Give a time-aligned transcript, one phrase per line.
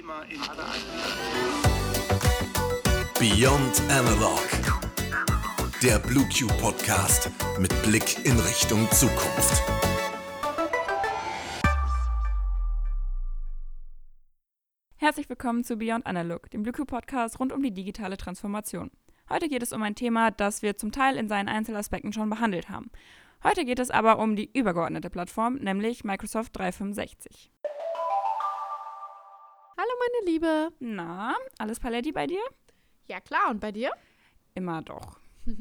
[0.00, 0.40] Thema in
[3.18, 4.40] Beyond Analog.
[5.82, 9.62] Der BlueQ Podcast mit Blick in Richtung Zukunft.
[14.96, 18.90] Herzlich willkommen zu Beyond Analog, dem BlueQ Podcast rund um die digitale Transformation.
[19.28, 22.70] Heute geht es um ein Thema, das wir zum Teil in seinen Einzelaspekten schon behandelt
[22.70, 22.90] haben.
[23.44, 27.50] Heute geht es aber um die übergeordnete Plattform, nämlich Microsoft 365.
[29.80, 30.72] Hallo meine Liebe.
[30.80, 32.42] Na, alles Paletti bei dir?
[33.08, 33.90] Ja klar, und bei dir?
[34.54, 35.18] Immer doch.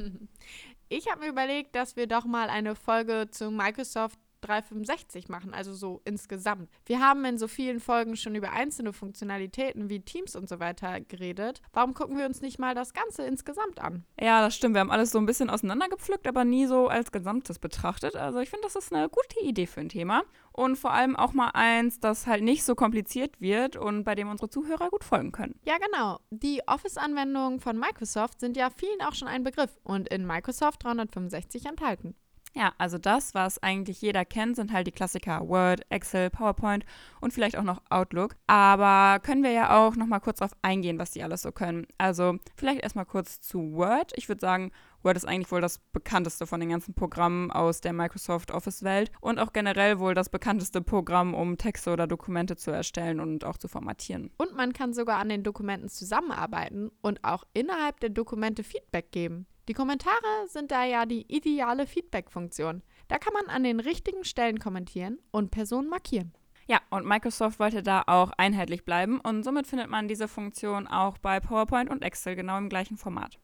[0.91, 5.73] Ich habe mir überlegt, dass wir doch mal eine Folge zu Microsoft 365 machen, also
[5.73, 6.69] so insgesamt.
[6.85, 11.01] Wir haben in so vielen Folgen schon über einzelne Funktionalitäten wie Teams und so weiter
[11.01, 11.61] geredet.
[11.73, 14.05] Warum gucken wir uns nicht mal das Ganze insgesamt an?
[14.19, 14.75] Ja, das stimmt.
[14.75, 18.15] Wir haben alles so ein bisschen auseinandergepflückt, aber nie so als Gesamtes betrachtet.
[18.15, 20.23] Also ich finde, das ist eine gute Idee für ein Thema.
[20.51, 24.29] Und vor allem auch mal eins, das halt nicht so kompliziert wird und bei dem
[24.29, 25.59] unsere Zuhörer gut folgen können.
[25.63, 26.19] Ja, genau.
[26.31, 31.65] Die Office-Anwendungen von Microsoft sind ja vielen auch schon ein Begriff und in Microsoft 365
[31.65, 32.15] enthalten.
[32.55, 36.83] Ja, also das, was eigentlich jeder kennt, sind halt die Klassiker Word, Excel, PowerPoint
[37.21, 38.35] und vielleicht auch noch Outlook.
[38.47, 41.85] Aber können wir ja auch noch mal kurz darauf eingehen, was die alles so können.
[41.97, 44.13] Also vielleicht erstmal kurz zu Word.
[44.15, 44.71] Ich würde sagen,
[45.03, 49.39] Word ist eigentlich wohl das bekannteste von den ganzen Programmen aus der Microsoft Office-Welt und
[49.39, 53.67] auch generell wohl das bekannteste Programm, um Texte oder Dokumente zu erstellen und auch zu
[53.67, 54.31] formatieren.
[54.37, 59.45] Und man kann sogar an den Dokumenten zusammenarbeiten und auch innerhalb der Dokumente Feedback geben.
[59.69, 62.81] Die Kommentare sind da ja die ideale Feedback-Funktion.
[63.07, 66.33] Da kann man an den richtigen Stellen kommentieren und Personen markieren.
[66.67, 71.19] Ja, und Microsoft wollte da auch einheitlich bleiben und somit findet man diese Funktion auch
[71.19, 73.37] bei PowerPoint und Excel genau im gleichen Format.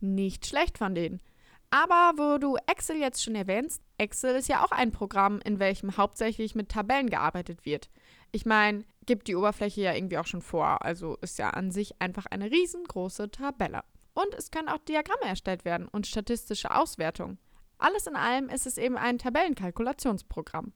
[0.00, 1.20] Nicht schlecht von denen.
[1.68, 5.98] Aber wo du Excel jetzt schon erwähnst, Excel ist ja auch ein Programm, in welchem
[5.98, 7.90] hauptsächlich mit Tabellen gearbeitet wird.
[8.32, 12.00] Ich meine, gibt die Oberfläche ja irgendwie auch schon vor, also ist ja an sich
[12.00, 13.82] einfach eine riesengroße Tabelle.
[14.18, 17.38] Und es können auch Diagramme erstellt werden und statistische Auswertungen.
[17.78, 20.72] Alles in allem ist es eben ein Tabellenkalkulationsprogramm.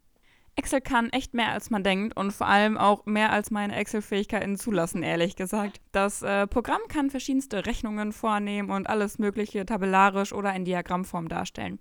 [0.55, 4.57] Excel kann echt mehr, als man denkt und vor allem auch mehr, als meine Excel-Fähigkeiten
[4.57, 5.81] zulassen, ehrlich gesagt.
[5.91, 11.81] Das äh, Programm kann verschiedenste Rechnungen vornehmen und alles Mögliche tabellarisch oder in Diagrammform darstellen.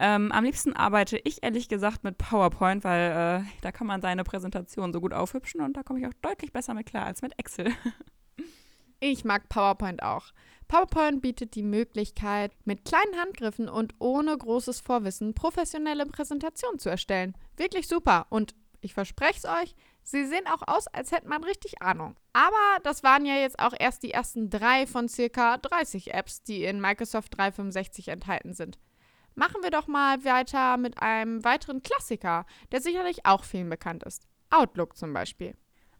[0.00, 4.24] Ähm, am liebsten arbeite ich ehrlich gesagt mit PowerPoint, weil äh, da kann man seine
[4.24, 7.38] Präsentation so gut aufhübschen und da komme ich auch deutlich besser mit klar als mit
[7.38, 7.70] Excel.
[8.98, 10.32] Ich mag PowerPoint auch.
[10.68, 17.36] PowerPoint bietet die Möglichkeit, mit kleinen Handgriffen und ohne großes Vorwissen professionelle Präsentationen zu erstellen.
[17.56, 21.82] Wirklich super und ich verspreche es euch, sie sehen auch aus, als hätte man richtig
[21.82, 22.16] Ahnung.
[22.32, 26.64] Aber das waren ja jetzt auch erst die ersten drei von circa 30 Apps, die
[26.64, 28.78] in Microsoft 365 enthalten sind.
[29.34, 34.26] Machen wir doch mal weiter mit einem weiteren Klassiker, der sicherlich auch vielen bekannt ist.
[34.50, 35.56] Outlook zum Beispiel.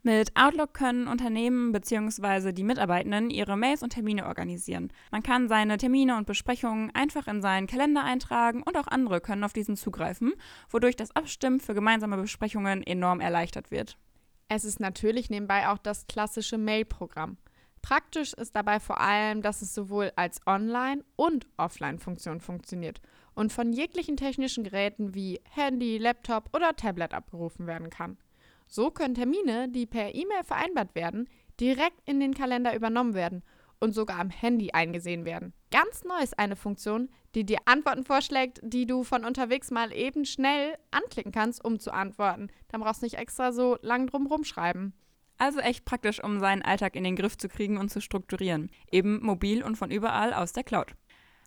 [0.07, 2.53] Mit Outlook können Unternehmen bzw.
[2.53, 4.93] die Mitarbeitenden ihre Mails und Termine organisieren.
[5.11, 9.43] Man kann seine Termine und Besprechungen einfach in seinen Kalender eintragen und auch andere können
[9.43, 10.35] auf diesen zugreifen,
[10.71, 13.99] wodurch das Abstimmen für gemeinsame Besprechungen enorm erleichtert wird.
[14.47, 17.37] Es ist natürlich nebenbei auch das klassische Mail-Programm.
[17.83, 23.01] Praktisch ist dabei vor allem, dass es sowohl als Online- und Offline-Funktion funktioniert
[23.35, 28.19] und von jeglichen technischen Geräten wie Handy, Laptop oder Tablet abgerufen werden kann.
[28.67, 31.29] So können Termine, die per E-Mail vereinbart werden,
[31.61, 33.43] direkt in den Kalender übernommen werden
[33.81, 35.53] und sogar am Handy eingesehen werden.
[35.71, 40.25] Ganz neu ist eine Funktion, die dir Antworten vorschlägt, die du von unterwegs mal eben
[40.25, 42.49] schnell anklicken kannst, um zu antworten.
[42.69, 44.95] Dann brauchst du nicht extra so lang drum rumschreiben.
[45.39, 48.71] Also echt praktisch, um seinen Alltag in den Griff zu kriegen und zu strukturieren.
[48.91, 50.95] Eben mobil und von überall aus der Cloud.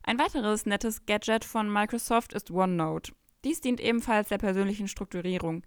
[0.03, 3.11] Ein weiteres nettes Gadget von Microsoft ist OneNote.
[3.43, 5.63] Dies dient ebenfalls der persönlichen Strukturierung.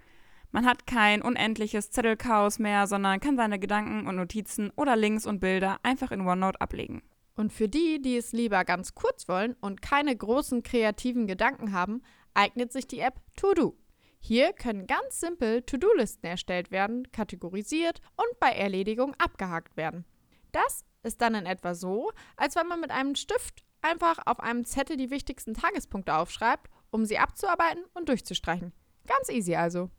[0.52, 5.40] Man hat kein unendliches Zettelchaos mehr, sondern kann seine Gedanken und Notizen oder Links und
[5.40, 7.02] Bilder einfach in OneNote ablegen.
[7.34, 12.02] Und für die, die es lieber ganz kurz wollen und keine großen kreativen Gedanken haben,
[12.34, 13.78] eignet sich die App To-Do.
[14.20, 20.05] Hier können ganz simpel To-Do-Listen erstellt werden, kategorisiert und bei Erledigung abgehakt werden.
[20.52, 24.66] Das ist dann in etwa so, als wenn man mit einem Stift einfach auf einem
[24.66, 28.75] Zettel die wichtigsten Tagespunkte aufschreibt, um sie abzuarbeiten und durchzustreichen.
[29.06, 29.90] Ganz easy also.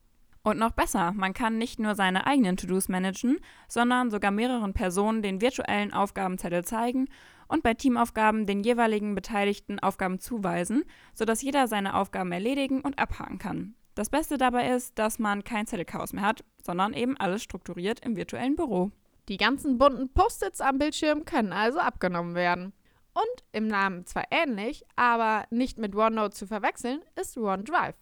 [0.46, 5.22] Und noch besser, man kann nicht nur seine eigenen To-Dos managen, sondern sogar mehreren Personen
[5.22, 7.08] den virtuellen Aufgabenzettel zeigen
[7.48, 13.38] und bei Teamaufgaben den jeweiligen Beteiligten Aufgaben zuweisen, sodass jeder seine Aufgaben erledigen und abhaken
[13.38, 13.76] kann.
[13.96, 18.18] Das Beste dabei ist, dass man kein Zettelchaos mehr hat, sondern eben alles strukturiert im
[18.18, 18.92] virtuellen Büro.
[19.30, 22.74] Die ganzen bunten Post-its am Bildschirm können also abgenommen werden.
[23.14, 27.96] Und im Namen zwar ähnlich, aber nicht mit OneNote zu verwechseln, ist OneDrive.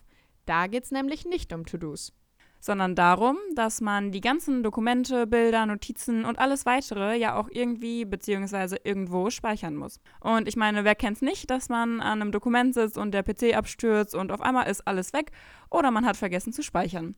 [0.48, 2.14] Da geht es nämlich nicht um To-Dos.
[2.62, 8.06] Sondern darum, dass man die ganzen Dokumente, Bilder, Notizen und alles weitere ja auch irgendwie
[8.06, 8.78] bzw.
[8.84, 10.00] irgendwo speichern muss.
[10.22, 13.24] Und ich meine, wer kennt es nicht, dass man an einem Dokument sitzt und der
[13.24, 15.32] PC abstürzt und auf einmal ist alles weg
[15.70, 17.16] oder man hat vergessen zu speichern.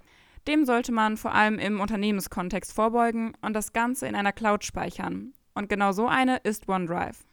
[0.47, 5.33] Dem sollte man vor allem im Unternehmenskontext vorbeugen und das Ganze in einer Cloud speichern.
[5.53, 7.25] Und genau so eine ist OneDrive.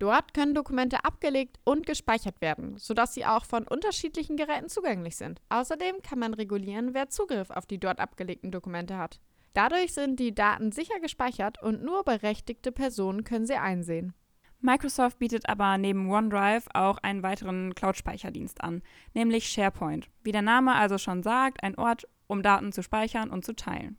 [0.00, 5.42] Dort können Dokumente abgelegt und gespeichert werden, sodass sie auch von unterschiedlichen Geräten zugänglich sind.
[5.50, 9.20] Außerdem kann man regulieren, wer Zugriff auf die dort abgelegten Dokumente hat.
[9.52, 14.14] Dadurch sind die Daten sicher gespeichert und nur berechtigte Personen können sie einsehen.
[14.62, 18.82] Microsoft bietet aber neben OneDrive auch einen weiteren Cloud-Speicherdienst an,
[19.12, 20.08] nämlich SharePoint.
[20.22, 23.98] Wie der Name also schon sagt, ein Ort, um Daten zu speichern und zu teilen.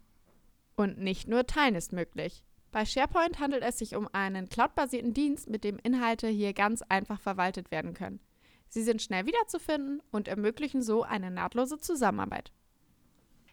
[0.75, 2.43] Und nicht nur teilen ist möglich.
[2.71, 7.19] Bei SharePoint handelt es sich um einen cloudbasierten Dienst, mit dem Inhalte hier ganz einfach
[7.19, 8.21] verwaltet werden können.
[8.69, 12.53] Sie sind schnell wiederzufinden und ermöglichen so eine nahtlose Zusammenarbeit.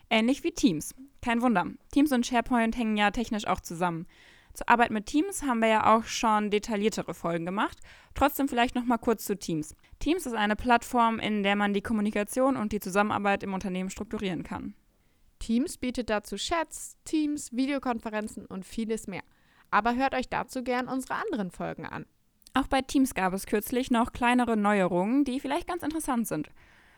[0.08, 0.94] Ähnlich wie Teams.
[1.20, 1.66] Kein Wunder.
[1.90, 4.06] Teams und SharePoint hängen ja technisch auch zusammen.
[4.54, 7.78] Zur Arbeit mit Teams haben wir ja auch schon detailliertere Folgen gemacht.
[8.14, 9.74] Trotzdem vielleicht noch mal kurz zu Teams.
[9.98, 14.44] Teams ist eine Plattform, in der man die Kommunikation und die Zusammenarbeit im Unternehmen strukturieren
[14.44, 14.74] kann.
[15.38, 19.22] Teams bietet dazu Chats, Teams, Videokonferenzen und vieles mehr.
[19.70, 22.06] Aber hört euch dazu gern unsere anderen Folgen an.
[22.54, 26.50] Auch bei Teams gab es kürzlich noch kleinere Neuerungen, die vielleicht ganz interessant sind.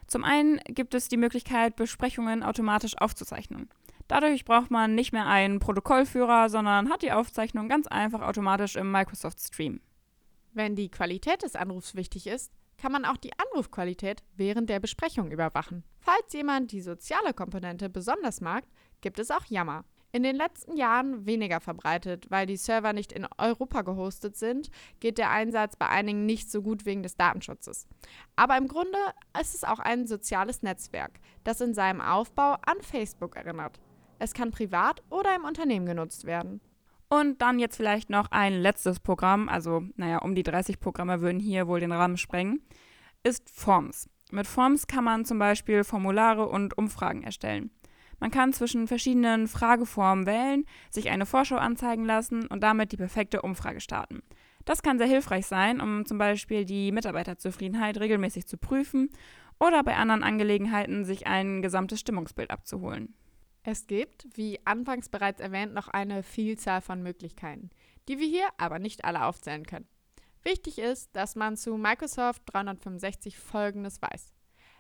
[0.07, 3.69] Zum einen gibt es die Möglichkeit, Besprechungen automatisch aufzuzeichnen.
[4.09, 8.91] Dadurch braucht man nicht mehr einen Protokollführer, sondern hat die Aufzeichnung ganz einfach automatisch im
[8.91, 9.81] Microsoft Stream.
[10.53, 15.31] Wenn die Qualität des Anrufs wichtig ist, kann man auch die Anrufqualität während der Besprechung
[15.31, 15.85] überwachen.
[15.99, 18.65] Falls jemand die soziale Komponente besonders mag,
[19.03, 19.85] gibt es auch Yammer.
[20.13, 25.19] In den letzten Jahren weniger verbreitet, weil die Server nicht in Europa gehostet sind, geht
[25.19, 27.87] der Einsatz bei einigen nicht so gut wegen des Datenschutzes.
[28.35, 28.99] Aber im Grunde
[29.41, 33.79] ist es auch ein soziales Netzwerk, das in seinem Aufbau an Facebook erinnert.
[34.19, 36.61] Es kann privat oder im Unternehmen genutzt werden.
[37.13, 41.41] Und dann jetzt vielleicht noch ein letztes Programm, also naja, um die 30 Programme würden
[41.41, 42.63] hier wohl den Rahmen sprengen,
[43.25, 44.09] ist Forms.
[44.31, 47.73] Mit Forms kann man zum Beispiel Formulare und Umfragen erstellen.
[48.21, 53.43] Man kann zwischen verschiedenen Frageformen wählen, sich eine Vorschau anzeigen lassen und damit die perfekte
[53.43, 54.23] Umfrage starten.
[54.65, 59.11] Das kann sehr hilfreich sein, um zum Beispiel die Mitarbeiterzufriedenheit regelmäßig zu prüfen
[59.59, 63.15] oder bei anderen Angelegenheiten sich ein gesamtes Stimmungsbild abzuholen.
[63.63, 67.71] Es gibt, wie anfangs bereits erwähnt, noch eine Vielzahl von Möglichkeiten,
[68.09, 69.89] die wir hier aber nicht alle aufzählen können.
[70.43, 74.33] Wichtig ist, dass man zu Microsoft 365 Folgendes weiß.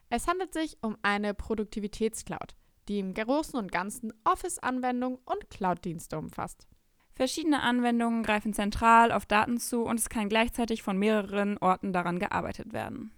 [0.08, 2.56] Es handelt sich um eine Produktivitätscloud,
[2.88, 6.66] die im Großen und Ganzen Office-Anwendungen und Cloud-Dienste umfasst.
[7.12, 12.18] Verschiedene Anwendungen greifen zentral auf Daten zu und es kann gleichzeitig von mehreren Orten daran
[12.18, 13.12] gearbeitet werden.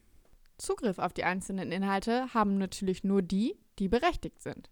[0.58, 4.71] Zugriff auf die einzelnen Inhalte haben natürlich nur die, die berechtigt sind.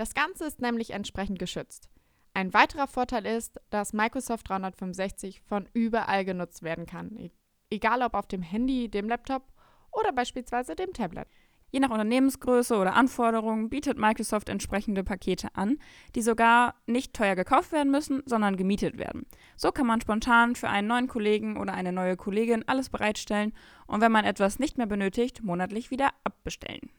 [0.00, 1.90] Das Ganze ist nämlich entsprechend geschützt.
[2.32, 7.30] Ein weiterer Vorteil ist, dass Microsoft 365 von überall genutzt werden kann, e-,
[7.68, 9.52] egal ob auf dem Handy, dem Laptop
[9.92, 11.28] oder beispielsweise dem Tablet.
[11.70, 15.76] Je nach Unternehmensgröße oder Anforderungen bietet Microsoft entsprechende Pakete an,
[16.14, 19.26] die sogar nicht teuer gekauft werden müssen, sondern gemietet werden.
[19.58, 23.52] So kann man spontan für einen neuen Kollegen oder eine neue Kollegin alles bereitstellen
[23.86, 26.90] und wenn man etwas nicht mehr benötigt, monatlich wieder abbestellen.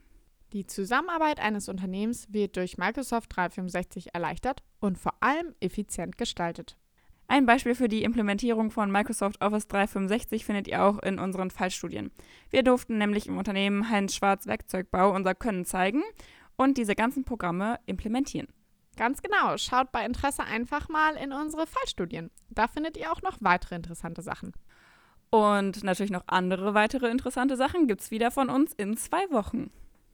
[0.52, 6.76] Die Zusammenarbeit eines Unternehmens wird durch Microsoft 365 erleichtert und vor allem effizient gestaltet.
[7.26, 12.10] Ein Beispiel für die Implementierung von Microsoft Office 365 findet ihr auch in unseren Fallstudien.
[12.50, 16.02] Wir durften nämlich im Unternehmen Heinz Schwarz Werkzeugbau unser Können zeigen
[16.56, 18.48] und diese ganzen Programme implementieren.
[18.96, 22.30] Ganz genau, schaut bei Interesse einfach mal in unsere Fallstudien.
[22.50, 24.52] Da findet ihr auch noch weitere interessante Sachen.
[25.30, 29.70] Und natürlich noch andere weitere interessante Sachen gibt es wieder von uns in zwei Wochen.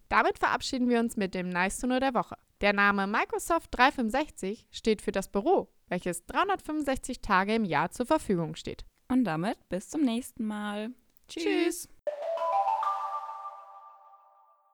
[0.08, 2.36] Damit verabschieden wir uns mit dem Nice to Know der Woche.
[2.60, 8.56] Der Name Microsoft 365 steht für das Büro, welches 365 Tage im Jahr zur Verfügung
[8.56, 8.84] steht.
[9.08, 10.90] Und damit bis zum nächsten Mal.
[11.28, 11.44] Tschüss.
[11.44, 11.88] Tschüss.